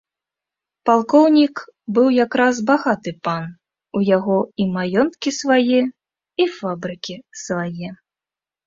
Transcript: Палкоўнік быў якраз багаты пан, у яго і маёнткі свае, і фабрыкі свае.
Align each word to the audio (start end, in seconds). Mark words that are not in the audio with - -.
Палкоўнік 0.89 1.61
быў 1.97 2.07
якраз 2.25 2.63
багаты 2.71 3.11
пан, 3.27 3.43
у 4.01 4.03
яго 4.17 4.39
і 4.65 4.69
маёнткі 4.79 5.29
свае, 5.43 5.81
і 6.45 6.51
фабрыкі 6.57 7.15
свае. 7.47 7.89